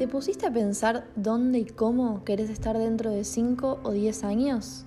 ¿Te 0.00 0.08
pusiste 0.08 0.46
a 0.46 0.50
pensar 0.50 1.04
dónde 1.14 1.58
y 1.58 1.66
cómo 1.66 2.24
querés 2.24 2.48
estar 2.48 2.78
dentro 2.78 3.10
de 3.10 3.22
5 3.22 3.80
o 3.82 3.90
10 3.90 4.24
años? 4.24 4.86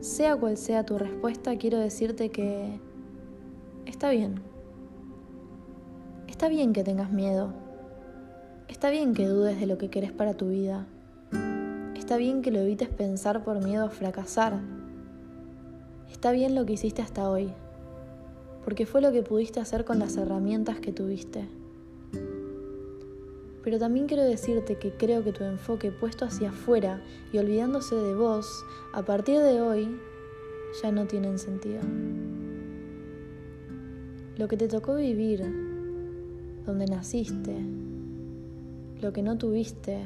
Sea 0.00 0.36
cual 0.36 0.58
sea 0.58 0.84
tu 0.84 0.98
respuesta, 0.98 1.56
quiero 1.56 1.78
decirte 1.78 2.28
que 2.28 2.80
está 3.86 4.10
bien. 4.10 4.42
Está 6.26 6.50
bien 6.50 6.74
que 6.74 6.84
tengas 6.84 7.10
miedo. 7.10 7.54
Está 8.68 8.90
bien 8.90 9.14
que 9.14 9.26
dudes 9.26 9.58
de 9.58 9.66
lo 9.66 9.78
que 9.78 9.88
querés 9.88 10.12
para 10.12 10.34
tu 10.34 10.50
vida. 10.50 10.86
Está 11.96 12.18
bien 12.18 12.42
que 12.42 12.50
lo 12.50 12.58
evites 12.58 12.90
pensar 12.90 13.42
por 13.42 13.64
miedo 13.64 13.86
a 13.86 13.90
fracasar. 13.90 14.60
Está 16.12 16.32
bien 16.32 16.54
lo 16.54 16.66
que 16.66 16.74
hiciste 16.74 17.00
hasta 17.00 17.30
hoy, 17.30 17.54
porque 18.66 18.84
fue 18.84 19.00
lo 19.00 19.12
que 19.12 19.22
pudiste 19.22 19.60
hacer 19.60 19.86
con 19.86 19.98
las 19.98 20.18
herramientas 20.18 20.78
que 20.78 20.92
tuviste. 20.92 21.48
Pero 23.68 23.78
también 23.78 24.06
quiero 24.06 24.24
decirte 24.24 24.76
que 24.76 24.92
creo 24.92 25.22
que 25.22 25.30
tu 25.30 25.44
enfoque 25.44 25.92
puesto 25.92 26.24
hacia 26.24 26.48
afuera 26.48 27.02
y 27.34 27.36
olvidándose 27.36 27.94
de 27.96 28.14
vos, 28.14 28.64
a 28.94 29.02
partir 29.02 29.40
de 29.40 29.60
hoy, 29.60 29.94
ya 30.82 30.90
no 30.90 31.06
tienen 31.06 31.38
sentido. 31.38 31.82
Lo 34.38 34.48
que 34.48 34.56
te 34.56 34.68
tocó 34.68 34.94
vivir, 34.94 35.42
donde 36.64 36.86
naciste, 36.86 37.58
lo 39.02 39.12
que 39.12 39.22
no 39.22 39.36
tuviste, 39.36 39.98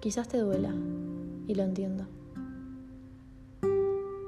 quizás 0.00 0.28
te 0.28 0.36
duela, 0.36 0.74
y 1.46 1.54
lo 1.54 1.62
entiendo. 1.62 2.04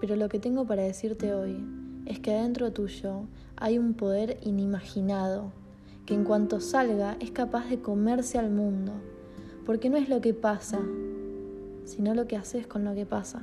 Pero 0.00 0.16
lo 0.16 0.30
que 0.30 0.38
tengo 0.38 0.66
para 0.66 0.84
decirte 0.84 1.34
hoy 1.34 1.62
es 2.06 2.18
que 2.18 2.32
adentro 2.32 2.72
tuyo 2.72 3.26
hay 3.56 3.76
un 3.76 3.92
poder 3.92 4.38
inimaginado 4.40 5.52
que 6.08 6.14
en 6.14 6.24
cuanto 6.24 6.58
salga 6.58 7.18
es 7.20 7.32
capaz 7.32 7.68
de 7.68 7.82
comerse 7.82 8.38
al 8.38 8.48
mundo, 8.48 8.92
porque 9.66 9.90
no 9.90 9.98
es 9.98 10.08
lo 10.08 10.22
que 10.22 10.32
pasa, 10.32 10.78
sino 11.84 12.14
lo 12.14 12.26
que 12.26 12.38
haces 12.38 12.66
con 12.66 12.82
lo 12.82 12.94
que 12.94 13.04
pasa 13.04 13.42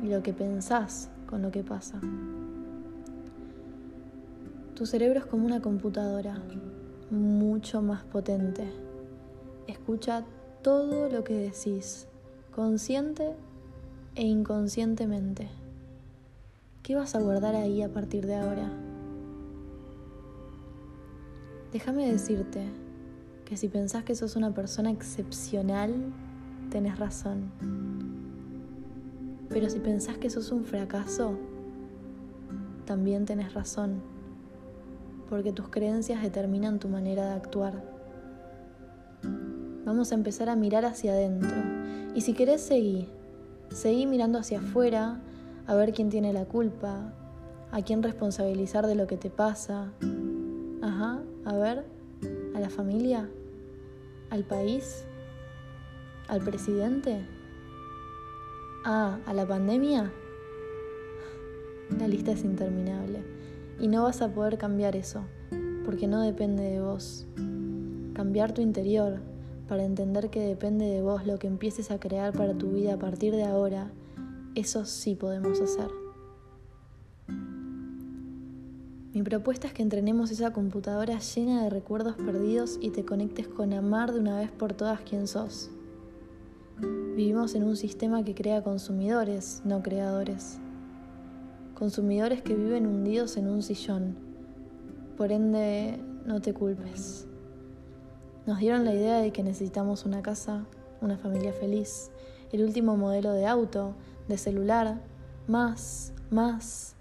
y 0.00 0.06
lo 0.06 0.22
que 0.22 0.32
pensás 0.32 1.10
con 1.26 1.42
lo 1.42 1.50
que 1.50 1.64
pasa. 1.64 2.00
Tu 4.76 4.86
cerebro 4.86 5.18
es 5.18 5.26
como 5.26 5.46
una 5.46 5.60
computadora, 5.60 6.40
mucho 7.10 7.82
más 7.82 8.04
potente. 8.04 8.70
Escucha 9.66 10.22
todo 10.62 11.08
lo 11.08 11.24
que 11.24 11.34
decís, 11.34 12.06
consciente 12.54 13.34
e 14.14 14.22
inconscientemente. 14.22 15.48
¿Qué 16.84 16.94
vas 16.94 17.16
a 17.16 17.20
guardar 17.20 17.56
ahí 17.56 17.82
a 17.82 17.88
partir 17.88 18.26
de 18.26 18.36
ahora? 18.36 18.70
Déjame 21.74 22.08
decirte 22.08 22.68
que 23.44 23.56
si 23.56 23.66
pensás 23.66 24.04
que 24.04 24.14
sos 24.14 24.36
una 24.36 24.54
persona 24.54 24.92
excepcional, 24.92 25.92
tenés 26.70 27.00
razón. 27.00 27.50
Pero 29.48 29.68
si 29.68 29.80
pensás 29.80 30.16
que 30.16 30.30
sos 30.30 30.52
un 30.52 30.64
fracaso, 30.64 31.36
también 32.84 33.24
tenés 33.24 33.54
razón. 33.54 34.00
Porque 35.28 35.52
tus 35.52 35.68
creencias 35.68 36.22
determinan 36.22 36.78
tu 36.78 36.88
manera 36.88 37.26
de 37.26 37.34
actuar. 37.34 37.82
Vamos 39.84 40.12
a 40.12 40.14
empezar 40.14 40.48
a 40.48 40.54
mirar 40.54 40.84
hacia 40.84 41.10
adentro. 41.10 41.56
Y 42.14 42.20
si 42.20 42.34
querés, 42.34 42.60
seguir, 42.60 43.08
Seguí 43.70 44.06
mirando 44.06 44.38
hacia 44.38 44.60
afuera 44.60 45.18
a 45.66 45.74
ver 45.74 45.92
quién 45.92 46.08
tiene 46.08 46.32
la 46.32 46.44
culpa, 46.44 47.12
a 47.72 47.82
quién 47.82 48.04
responsabilizar 48.04 48.86
de 48.86 48.94
lo 48.94 49.08
que 49.08 49.16
te 49.16 49.30
pasa. 49.30 49.90
Ajá, 50.84 51.18
a 51.46 51.56
ver, 51.56 51.82
a 52.54 52.60
la 52.60 52.68
familia, 52.68 53.26
al 54.28 54.44
país, 54.44 55.06
al 56.28 56.42
presidente, 56.42 57.24
ah, 58.84 59.18
a 59.24 59.32
la 59.32 59.48
pandemia. 59.48 60.12
La 61.98 62.06
lista 62.06 62.32
es 62.32 62.44
interminable 62.44 63.24
y 63.80 63.88
no 63.88 64.02
vas 64.02 64.20
a 64.20 64.34
poder 64.34 64.58
cambiar 64.58 64.94
eso 64.94 65.24
porque 65.86 66.06
no 66.06 66.20
depende 66.20 66.62
de 66.64 66.82
vos. 66.82 67.26
Cambiar 68.12 68.52
tu 68.52 68.60
interior 68.60 69.20
para 69.66 69.84
entender 69.84 70.28
que 70.28 70.40
depende 70.40 70.84
de 70.84 71.00
vos 71.00 71.26
lo 71.26 71.38
que 71.38 71.46
empieces 71.46 71.90
a 71.90 71.98
crear 71.98 72.34
para 72.34 72.52
tu 72.52 72.72
vida 72.72 72.92
a 72.92 72.98
partir 72.98 73.34
de 73.34 73.44
ahora, 73.44 73.90
eso 74.54 74.84
sí 74.84 75.14
podemos 75.14 75.62
hacer. 75.62 76.03
Mi 79.14 79.22
propuesta 79.22 79.68
es 79.68 79.72
que 79.72 79.82
entrenemos 79.82 80.32
esa 80.32 80.52
computadora 80.52 81.20
llena 81.20 81.62
de 81.62 81.70
recuerdos 81.70 82.16
perdidos 82.16 82.78
y 82.80 82.90
te 82.90 83.04
conectes 83.04 83.46
con 83.46 83.72
amar 83.72 84.12
de 84.12 84.18
una 84.18 84.40
vez 84.40 84.50
por 84.50 84.72
todas 84.72 85.02
quién 85.02 85.28
sos. 85.28 85.70
Vivimos 86.80 87.54
en 87.54 87.62
un 87.62 87.76
sistema 87.76 88.24
que 88.24 88.34
crea 88.34 88.64
consumidores, 88.64 89.62
no 89.64 89.84
creadores. 89.84 90.58
Consumidores 91.74 92.42
que 92.42 92.56
viven 92.56 92.88
hundidos 92.88 93.36
en 93.36 93.48
un 93.48 93.62
sillón. 93.62 94.16
Por 95.16 95.30
ende, 95.30 96.00
no 96.26 96.40
te 96.40 96.52
culpes. 96.52 97.28
Nos 98.46 98.58
dieron 98.58 98.84
la 98.84 98.94
idea 98.94 99.18
de 99.18 99.30
que 99.30 99.44
necesitamos 99.44 100.06
una 100.06 100.22
casa, 100.22 100.64
una 101.00 101.18
familia 101.18 101.52
feliz, 101.52 102.10
el 102.50 102.64
último 102.64 102.96
modelo 102.96 103.32
de 103.32 103.46
auto, 103.46 103.94
de 104.26 104.38
celular, 104.38 105.00
más, 105.46 106.12
más, 106.32 106.96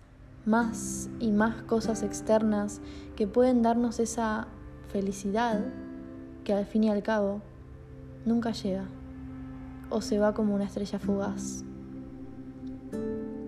más 0.46 1.10
y 1.20 1.32
más 1.32 1.64
cosas 1.64 2.04
externas 2.04 2.82
que 3.16 3.28
pueden 3.28 3.62
darnos 3.62 4.00
esa 4.00 4.48
felicidad 4.90 5.62
que 6.44 6.54
al 6.54 6.66
fin 6.66 6.84
y 6.84 6.90
al 6.90 7.02
cabo 7.02 7.42
nunca 8.26 8.52
llega 8.52 8.86
o 9.90 10.02
se 10.02 10.20
va 10.20 10.34
como 10.34 10.56
una 10.56 10.66
estrella 10.66 11.00
fugaz. 11.00 11.64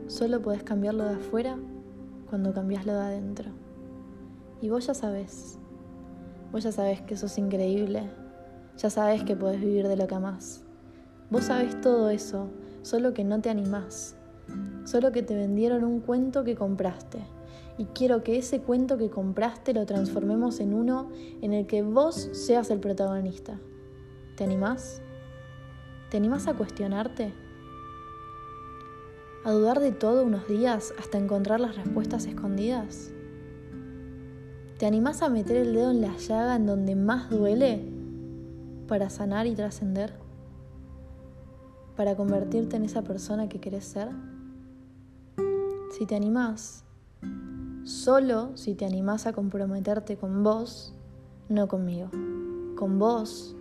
Solo 0.07 0.41
puedes 0.41 0.63
cambiarlo 0.63 1.05
de 1.05 1.15
afuera 1.15 1.57
cuando 2.29 2.53
cambias 2.53 2.85
lo 2.85 2.93
de 2.93 3.01
adentro. 3.01 3.51
Y 4.61 4.69
vos 4.69 4.87
ya 4.87 4.93
sabes, 4.93 5.57
vos 6.51 6.63
ya 6.63 6.71
sabes 6.71 7.01
que 7.01 7.17
sos 7.17 7.37
increíble, 7.37 8.09
ya 8.77 8.89
sabes 8.89 9.23
que 9.23 9.35
podés 9.35 9.59
vivir 9.59 9.87
de 9.87 9.97
lo 9.97 10.07
que 10.07 10.15
amás. 10.15 10.63
Vos 11.29 11.45
sabés 11.45 11.79
todo 11.81 12.09
eso, 12.09 12.47
solo 12.83 13.13
que 13.13 13.23
no 13.23 13.41
te 13.41 13.49
animás 13.49 14.15
solo 14.85 15.11
que 15.11 15.23
te 15.23 15.35
vendieron 15.35 15.83
un 15.83 15.99
cuento 15.99 16.43
que 16.43 16.55
compraste. 16.55 17.19
Y 17.77 17.85
quiero 17.85 18.23
que 18.23 18.37
ese 18.37 18.61
cuento 18.61 18.97
que 18.97 19.09
compraste 19.09 19.73
lo 19.73 19.85
transformemos 19.85 20.59
en 20.59 20.73
uno 20.73 21.09
en 21.41 21.53
el 21.53 21.67
que 21.67 21.81
vos 21.81 22.29
seas 22.31 22.69
el 22.71 22.79
protagonista. 22.79 23.59
¿Te 24.37 24.43
animás? 24.43 25.01
¿Te 26.09 26.17
animás 26.17 26.47
a 26.47 26.53
cuestionarte? 26.53 27.33
¿A 29.43 29.51
dudar 29.51 29.79
de 29.79 29.91
todo 29.91 30.23
unos 30.23 30.47
días 30.47 30.93
hasta 30.97 31.17
encontrar 31.17 31.59
las 31.59 31.75
respuestas 31.75 32.25
escondidas? 32.25 33.11
¿Te 34.77 34.85
animás 34.85 35.21
a 35.21 35.29
meter 35.29 35.57
el 35.57 35.73
dedo 35.73 35.91
en 35.91 36.01
la 36.01 36.17
llaga 36.17 36.55
en 36.55 36.65
donde 36.65 36.95
más 36.95 37.29
duele 37.29 37.81
para 38.87 39.09
sanar 39.09 39.47
y 39.47 39.55
trascender? 39.55 40.24
¿Para 41.95 42.15
convertirte 42.15 42.75
en 42.75 42.83
esa 42.83 43.03
persona 43.03 43.47
que 43.47 43.59
querés 43.59 43.85
ser? 43.85 44.09
si 45.97 46.05
te 46.05 46.15
animás, 46.15 46.83
solo 47.85 48.57
si 48.57 48.75
te 48.75 48.85
animás 48.85 49.27
a 49.27 49.31
comprometerte 49.31 50.17
con 50.17 50.43
vos, 50.43 50.93
no 51.47 51.69
conmigo, 51.69 52.09
con 52.75 52.99
vos, 52.99 53.55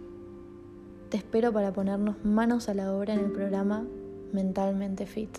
te 1.10 1.16
espero 1.16 1.52
para 1.52 1.72
ponernos 1.72 2.16
manos 2.24 2.68
a 2.68 2.74
la 2.74 2.92
obra 2.92 3.14
en 3.14 3.20
el 3.20 3.30
programa 3.30 3.86
Mentalmente 4.32 5.06
Fit. 5.06 5.30